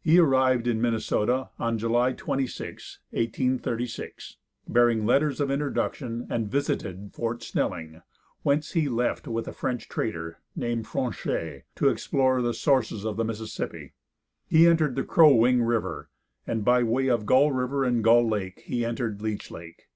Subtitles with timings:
[0.00, 4.36] He arrived in Minnesota on July 26, 1836,
[4.68, 8.02] bearing letters of introduction, and visited Fort Snelling,
[8.42, 13.24] whence he left with a French trader, named Fronchet, to explore the sources of the
[13.24, 13.92] Mississippi.
[14.48, 16.10] He entered the Crow Wing river,
[16.44, 19.88] and by the way of Gull river and Gull lake he entered Leech lake.